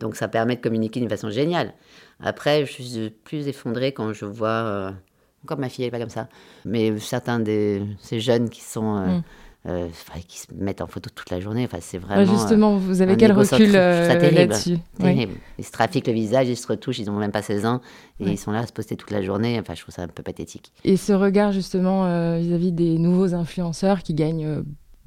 Donc 0.00 0.16
ça 0.16 0.28
permet 0.28 0.56
de 0.56 0.60
communiquer 0.60 1.00
d'une 1.00 1.08
façon 1.08 1.30
géniale. 1.30 1.72
Après, 2.20 2.66
je 2.66 2.72
suis 2.72 3.10
plus 3.24 3.48
effondrée 3.48 3.92
quand 3.92 4.12
je 4.12 4.24
vois 4.24 4.92
encore 5.44 5.58
ma 5.58 5.68
fille, 5.68 5.84
elle 5.84 5.88
n'est 5.88 5.98
pas 5.98 6.00
comme 6.00 6.08
ça. 6.08 6.28
Mais 6.64 6.98
certains 6.98 7.40
de 7.40 7.82
ces 8.00 8.20
jeunes 8.20 8.48
qui 8.48 8.60
sont. 8.60 8.96
Euh, 8.96 9.06
mm. 9.06 9.22
euh, 9.68 9.88
qui 10.26 10.40
se 10.40 10.46
mettent 10.54 10.80
en 10.80 10.86
photo 10.86 11.10
toute 11.14 11.30
la 11.30 11.40
journée. 11.40 11.64
Enfin, 11.64 11.78
c'est 11.80 11.98
vraiment. 11.98 12.24
justement, 12.24 12.76
vous 12.76 13.02
avez 13.02 13.16
quel 13.16 13.32
recul 13.32 13.72
euh, 13.74 14.30
là-dessus 14.30 14.78
Ils 15.00 15.64
se 15.64 15.70
trafiquent 15.70 16.06
le 16.06 16.12
visage, 16.12 16.48
ils 16.48 16.56
se 16.56 16.66
retouchent, 16.66 16.98
ils 16.98 17.06
n'ont 17.06 17.18
même 17.18 17.32
pas 17.32 17.42
16 17.42 17.66
ans 17.66 17.80
et 18.20 18.30
ils 18.30 18.38
sont 18.38 18.52
là 18.52 18.60
à 18.60 18.66
se 18.66 18.72
poster 18.72 18.96
toute 18.96 19.10
la 19.10 19.22
journée. 19.22 19.58
Enfin, 19.60 19.74
je 19.74 19.82
trouve 19.82 19.94
ça 19.94 20.02
un 20.02 20.08
peu 20.08 20.22
pathétique. 20.22 20.72
Et 20.84 20.96
ce 20.96 21.12
regard, 21.12 21.52
justement, 21.52 22.04
vis-à-vis 22.38 22.70
-vis 22.70 22.74
des 22.74 22.98
nouveaux 22.98 23.34
influenceurs 23.34 24.02
qui 24.02 24.14
gagnent 24.14 24.62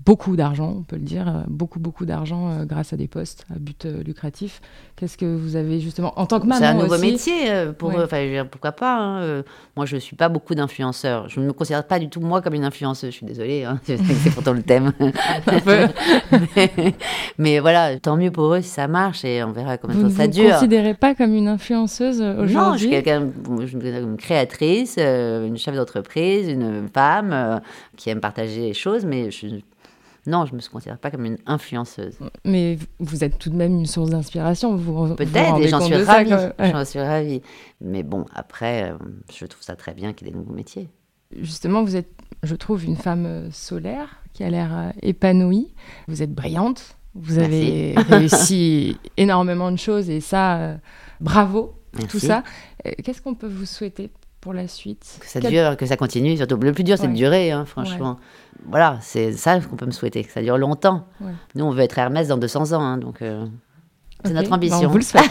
beaucoup 0.06 0.36
d'argent, 0.36 0.76
on 0.78 0.84
peut 0.84 0.98
le 0.98 1.02
dire, 1.02 1.28
euh, 1.28 1.42
beaucoup, 1.48 1.80
beaucoup 1.80 2.06
d'argent 2.06 2.52
euh, 2.52 2.66
grâce 2.66 2.94
à 2.94 2.98
des 2.98 3.08
postes 3.08 3.46
à 3.54 3.58
but 3.58 3.86
euh, 3.86 4.04
lucratif. 4.04 4.62
Qu'est-ce 4.96 5.18
que 5.18 5.26
vous 5.26 5.56
avez 5.56 5.80
justement 5.80 6.14
en 6.20 6.28
tant 6.28 6.40
que 6.40 6.46
maman 6.46 6.60
C'est 6.60 6.68
un 6.68 6.76
nouveau 6.76 7.00
métier 7.00 7.48
pour 7.78 7.94
Enfin, 7.96 8.46
pourquoi 8.50 8.72
pas 8.72 8.98
hein, 8.98 9.44
Moi, 9.76 9.86
je 9.86 9.96
ne 9.96 10.00
suis 10.00 10.16
pas 10.16 10.30
beaucoup 10.30 10.54
d'influenceurs. 10.54 11.28
Je 11.28 11.40
ne 11.40 11.48
me 11.48 11.54
considère 11.54 11.86
pas 11.86 12.00
du 12.00 12.08
tout 12.08 12.22
moi 12.22 12.42
comme 12.42 12.54
une 12.54 12.64
influenceuse. 12.64 13.10
Je 13.12 13.16
suis 13.18 13.26
désolée, 13.26 13.64
hein, 13.64 13.80
c'est 13.86 14.34
pourtant 14.34 14.54
le 14.54 14.62
thème. 14.62 14.94
mais, 17.38 17.60
voilà, 17.60 18.00
tant 18.00 18.16
mieux 18.16 18.32
pour 18.32 18.54
eux 18.54 18.62
si 18.62 18.70
ça 18.70 18.88
marche 18.88 19.26
et 19.26 19.44
on 19.44 19.52
verra 19.52 19.78
combien 19.78 19.98
de 19.98 20.04
temps 20.04 20.10
ça 20.10 20.28
dure. 20.28 20.44
Vous 20.44 20.50
ne 20.50 20.54
considérez 20.54 20.94
pas 20.94 21.16
comme 21.16 21.34
une 21.34 21.48
influenceuse 21.48 22.22
aujourd'hui 22.22 22.56
Non, 22.56 22.74
je 22.74 22.78
suis 22.80 22.90
quelqu'un, 22.90 23.28
une 23.50 24.18
créatrice, 24.18 24.98
une 24.98 25.58
chef 25.58 25.76
d'entreprise, 25.76 26.48
une 26.48 26.88
femme 26.94 27.60
qui 27.98 28.10
aime 28.10 28.22
partager 28.22 28.62
les 28.62 28.74
choses, 28.74 29.04
mais 29.04 29.32
je 29.32 29.48
non, 30.28 30.46
je 30.46 30.54
ne 30.54 30.58
me 30.58 30.70
considère 30.70 30.98
pas 30.98 31.12
comme 31.12 31.26
une 31.26 31.38
influenceuse. 31.46 32.18
Mais 32.44 32.80
vous 33.00 33.24
êtes 33.24 33.38
tout 33.38 33.50
de 33.50 33.56
même 33.56 33.74
une 33.74 33.86
source 33.86 34.10
d'inspiration. 34.10 34.76
Vous, 34.76 35.14
Peut-être, 35.16 35.60
et 35.60 35.68
j'en 35.68 35.82
suis 35.82 35.96
ravie. 35.96 36.32
J'en 36.60 36.86
suis 36.86 37.00
ravie. 37.00 37.42
Mais 37.80 38.04
bon, 38.04 38.26
après, 38.34 38.92
euh, 38.92 38.98
je 39.34 39.46
trouve 39.46 39.62
ça 39.62 39.76
très 39.76 39.94
bien 39.94 40.14
qu'il 40.14 40.28
y 40.28 40.30
ait 40.30 40.34
des 40.34 40.40
nouveaux 40.40 40.54
métiers. 40.54 40.90
Justement, 41.40 41.84
vous 41.84 41.96
êtes, 41.96 42.10
je 42.44 42.56
trouve, 42.56 42.86
une 42.86 42.96
femme 42.96 43.26
euh, 43.26 43.52
solaire 43.52 44.22
qui 44.34 44.44
a 44.44 44.50
l'air 44.50 44.76
euh, 44.76 44.90
épanouie. 45.02 45.74
Vous 46.08 46.24
êtes 46.24 46.34
brillante. 46.34 46.96
Vous 47.14 47.38
avez 47.38 47.94
réussi 48.10 48.98
énormément 49.18 49.72
de 49.72 49.78
choses 49.78 50.10
et 50.10 50.20
ça, 50.20 50.78
bravo, 51.22 51.76
tout 52.10 52.20
ça. 52.20 52.44
Qu'est-ce 53.04 53.22
qu'on 53.22 53.36
peut 53.36 53.48
vous 53.48 53.66
souhaiter 53.66 54.12
pour 54.46 54.54
la 54.54 54.68
suite 54.68 55.18
Que 55.20 55.26
ça 55.26 55.40
dure, 55.40 55.76
que 55.76 55.88
ça 55.88 55.98
continue. 55.98 56.38
Surtout, 56.38 56.56
le 56.58 56.72
plus 56.72 56.84
dur, 56.84 57.00
c'est 57.00 57.08
de 57.08 57.16
durer, 57.16 57.50
hein, 57.50 57.66
franchement. 57.66 58.20
Voilà, 58.68 59.00
c'est 59.02 59.32
ça 59.34 59.60
qu'on 59.60 59.76
peut 59.76 59.88
me 59.88 59.92
souhaiter, 59.92 60.24
que 60.24 60.32
ça 60.32 60.44
dure 60.44 60.60
longtemps. 60.60 61.08
Nous, 61.56 61.66
on 61.66 61.72
veut 61.72 61.82
être 61.82 61.98
Hermès 61.98 62.28
dans 62.28 62.38
200 62.38 62.74
ans, 62.74 62.82
hein, 62.82 62.98
donc 63.00 63.24
euh, 63.24 63.48
c'est 64.24 64.34
notre 64.34 64.52
bah, 64.52 64.58
ambition. 64.58 64.88
vous 64.88 64.98
le 64.98 65.04
souhaite. 65.04 65.24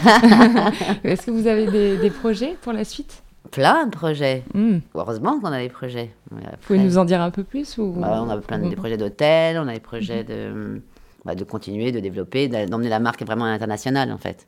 Est-ce 1.05 1.27
que 1.27 1.31
vous 1.31 1.47
avez 1.47 1.95
des, 1.95 2.09
projets 2.09 2.57
pour 2.61 2.73
la 2.73 2.83
suite? 2.83 3.23
Plein 3.51 3.85
de 3.85 3.91
projets. 3.91 4.43
Hmm. 4.53 4.79
Heureusement 4.93 5.39
qu'on 5.39 5.53
a 5.53 5.59
des 5.59 5.69
projets. 5.69 6.11
Vous 6.29 6.37
pouvez 6.67 6.79
nous 6.79 6.97
en 6.97 7.05
dire 7.05 7.21
un 7.21 7.31
peu 7.31 7.45
plus 7.45 7.77
ou... 7.77 7.93
Bah, 7.93 8.21
on 8.21 8.29
a 8.29 8.37
plein 8.39 8.59
de, 8.59 8.67
des 8.67 8.75
projets 8.75 8.97
d'hôtel, 8.97 9.57
on 9.57 9.69
a 9.69 9.73
des 9.73 9.79
projets 9.79 10.23
mhm. 10.23 10.27
de, 10.27 10.81
bah, 11.23 11.35
de 11.35 11.45
continuer, 11.45 11.93
de 11.93 12.01
développer, 12.01 12.49
d'emmener 12.49 12.89
la 12.89 12.99
marque 12.99 13.25
vraiment 13.25 13.45
à 13.45 13.51
l'international, 13.51 14.11
en 14.11 14.17
fait 14.17 14.45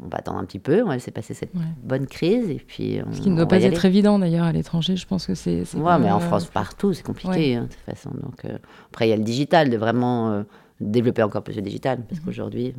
on 0.00 0.08
va 0.08 0.18
attendre 0.18 0.38
un 0.38 0.44
petit 0.44 0.58
peu, 0.58 0.82
on 0.82 0.88
va 0.88 0.94
laisser 0.94 1.10
passer 1.10 1.34
cette 1.34 1.52
bonne 1.82 2.06
crise 2.06 2.48
et 2.50 2.62
puis. 2.66 3.00
Ce 3.12 3.20
qui 3.20 3.30
ne 3.30 3.36
doit 3.36 3.46
pas 3.46 3.62
être 3.62 3.84
évident 3.84 4.18
d'ailleurs 4.18 4.46
à 4.46 4.52
l'étranger, 4.52 4.96
je 4.96 5.06
pense 5.06 5.26
que 5.26 5.34
c'est. 5.34 5.62
Ouais, 5.74 5.98
mais 5.98 6.10
en 6.10 6.16
euh, 6.16 6.20
France 6.20 6.46
partout, 6.46 6.92
c'est 6.92 7.02
compliqué 7.02 7.56
hein, 7.56 7.62
de 7.62 7.66
toute 7.66 7.80
façon. 7.80 8.10
Donc 8.10 8.44
euh, 8.44 8.58
après 8.90 9.06
il 9.06 9.10
y 9.10 9.12
a 9.12 9.16
le 9.16 9.24
digital, 9.24 9.70
de 9.70 9.76
vraiment 9.76 10.30
euh, 10.30 10.42
développer 10.80 11.22
encore 11.22 11.42
plus 11.42 11.56
le 11.56 11.62
digital 11.62 12.00
parce 12.08 12.20
mhm. 12.20 12.26
qu'aujourd'hui, 12.26 12.74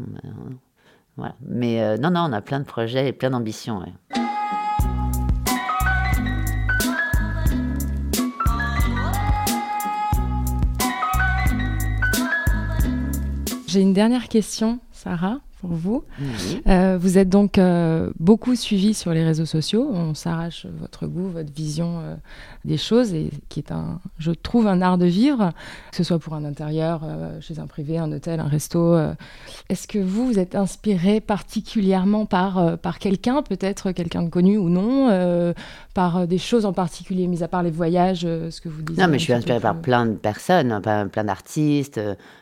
voilà. 1.18 1.36
Mais 1.48 1.98
non, 2.00 2.10
non, 2.10 2.26
on 2.30 2.34
a 2.34 2.42
plein 2.42 2.60
de 2.60 2.66
projets 2.66 3.08
et 3.08 3.14
plein 3.14 3.30
d'ambitions. 3.30 3.84
J'ai 13.68 13.82
une 13.82 13.94
dernière 13.94 14.28
question, 14.28 14.80
Sarah 14.92 15.40
vous. 15.68 16.04
Euh, 16.68 16.98
vous 17.00 17.18
êtes 17.18 17.30
donc 17.30 17.58
euh, 17.58 18.12
beaucoup 18.20 18.56
suivi 18.56 18.94
sur 18.94 19.14
les 19.14 19.24
réseaux 19.24 19.46
sociaux. 19.46 19.90
On 19.92 20.14
s'arrache 20.14 20.66
votre 20.80 21.08
goût, 21.08 21.30
votre 21.30 21.52
vision 21.52 22.00
euh, 22.00 22.16
des 22.66 22.78
choses, 22.78 23.14
et 23.14 23.30
qui 23.50 23.60
est 23.60 23.72
un, 23.72 24.00
je 24.20 24.32
trouve, 24.32 24.68
un 24.68 24.82
art 24.82 24.98
de 24.98 25.06
vivre, 25.06 25.52
que 25.92 25.98
ce 25.98 26.04
soit 26.04 26.20
pour 26.20 26.34
un 26.34 26.46
intérieur, 26.46 27.02
chez 27.42 27.60
un 27.60 27.68
privé, 27.68 27.98
un 27.98 28.12
hôtel, 28.12 28.40
un 28.40 28.48
resto. 28.48 28.98
Est-ce 29.70 29.88
que 29.88 30.00
vous, 30.00 30.28
vous 30.28 30.40
êtes 30.40 30.56
inspiré 30.56 31.22
particulièrement 31.22 32.26
par, 32.26 32.78
par 32.78 33.00
quelqu'un, 33.00 33.42
peut-être 33.42 33.92
quelqu'un 33.92 34.24
de 34.24 34.30
connu 34.30 34.58
ou 34.58 34.70
non, 34.70 35.54
par 35.94 36.28
des 36.28 36.38
choses 36.38 36.66
en 36.66 36.74
particulier, 36.74 37.28
mis 37.28 37.44
à 37.44 37.48
part 37.48 37.64
les 37.64 37.72
voyages, 37.72 38.22
ce 38.22 38.62
que 38.62 38.70
vous 38.70 38.82
disiez 38.82 39.04
Non, 39.04 39.10
mais 39.10 39.20
je 39.20 39.24
suis 39.24 39.34
inspiré 39.34 39.60
par 39.60 39.76
plein 39.76 40.06
de 40.06 40.14
personnes, 40.14 40.72
hein, 40.72 40.82
plein, 40.82 41.24
d'artistes. 41.24 42.00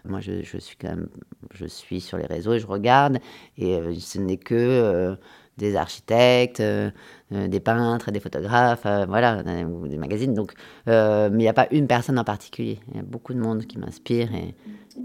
Moi, 0.08 0.20
je, 0.20 0.44
je, 0.44 0.58
suis 0.58 0.78
quand 0.78 0.90
même, 0.90 1.08
je 1.54 1.66
suis 1.66 2.02
sur 2.02 2.18
les 2.18 2.26
réseaux 2.26 2.54
et 2.54 2.60
je 2.60 2.68
regarde 2.68 3.11
et 3.58 3.76
euh, 3.76 3.94
ce 4.00 4.20
n'est 4.20 4.38
que 4.38 4.56
euh, 4.56 5.16
des 5.58 5.76
architectes, 5.76 6.60
euh, 6.60 6.92
des 7.30 7.60
peintres, 7.60 8.12
des 8.12 8.20
photographes, 8.20 8.86
voilà, 9.08 9.44
des 9.44 9.98
magazines. 9.98 10.34
Donc, 10.34 10.54
mais 10.88 11.30
il 11.32 11.38
n'y 11.38 11.48
a 11.48 11.54
pas 11.54 11.68
une 11.72 11.88
personne 11.88 12.20
en 12.20 12.24
particulier. 12.24 12.80
Il 12.90 12.98
y 12.98 13.00
a 13.00 13.04
beaucoup 13.04 13.34
de 13.34 13.40
monde 13.40 13.66
qui 13.66 13.78
m'inspire 13.78 14.30
et, 14.34 14.54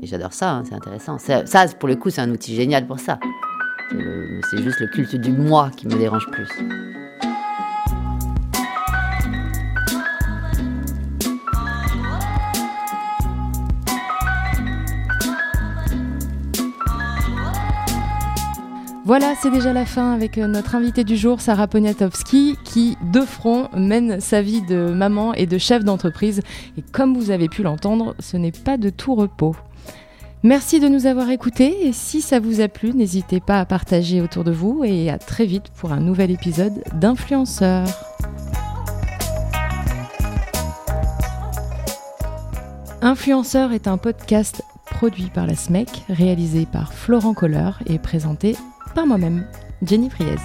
j'adore 0.02 0.32
ça. 0.32 0.50
Hein, 0.50 0.64
c'est 0.66 0.74
intéressant. 0.74 1.18
Ça, 1.18 1.66
pour 1.78 1.88
le 1.88 1.96
coup, 1.96 2.10
c'est 2.10 2.20
un 2.22 2.30
outil 2.30 2.54
génial 2.54 2.86
pour 2.86 2.98
ça. 2.98 3.20
C'est 3.90 4.62
juste 4.62 4.80
le 4.80 4.88
culte 4.88 5.14
du 5.16 5.30
moi 5.30 5.70
qui 5.76 5.86
me 5.86 5.96
dérange 5.96 6.26
plus. 6.32 6.48
Voilà, 19.06 19.34
c'est 19.40 19.52
déjà 19.52 19.72
la 19.72 19.86
fin 19.86 20.12
avec 20.12 20.36
euh, 20.36 20.48
notre 20.48 20.74
invité 20.74 21.04
du 21.04 21.16
jour, 21.16 21.40
Sarah 21.40 21.68
Poniatowski, 21.68 22.56
qui, 22.64 22.98
de 23.12 23.20
front, 23.20 23.68
mène 23.72 24.18
sa 24.18 24.42
vie 24.42 24.62
de 24.62 24.90
maman 24.90 25.32
et 25.32 25.46
de 25.46 25.58
chef 25.58 25.84
d'entreprise. 25.84 26.42
Et 26.76 26.82
comme 26.82 27.16
vous 27.16 27.30
avez 27.30 27.48
pu 27.48 27.62
l'entendre, 27.62 28.16
ce 28.18 28.36
n'est 28.36 28.50
pas 28.50 28.76
de 28.76 28.90
tout 28.90 29.14
repos. 29.14 29.54
Merci 30.42 30.80
de 30.80 30.88
nous 30.88 31.06
avoir 31.06 31.30
écoutés 31.30 31.86
et 31.86 31.92
si 31.92 32.20
ça 32.20 32.40
vous 32.40 32.60
a 32.60 32.66
plu, 32.66 32.94
n'hésitez 32.94 33.38
pas 33.38 33.60
à 33.60 33.64
partager 33.64 34.20
autour 34.20 34.42
de 34.42 34.50
vous 34.50 34.82
et 34.82 35.08
à 35.08 35.18
très 35.18 35.46
vite 35.46 35.70
pour 35.76 35.92
un 35.92 36.00
nouvel 36.00 36.32
épisode 36.32 36.82
d'Influenceurs. 36.94 37.86
Influenceur 43.02 43.70
est 43.70 43.86
un 43.86 43.98
podcast 43.98 44.64
produit 44.86 45.30
par 45.32 45.46
la 45.46 45.54
SMEC, 45.54 46.02
réalisé 46.08 46.66
par 46.66 46.92
Florent 46.92 47.34
Colleur 47.34 47.78
et 47.86 48.00
présenté 48.00 48.56
par 48.96 49.06
moi-même, 49.06 49.44
Jenny 49.82 50.08
Priez. 50.08 50.36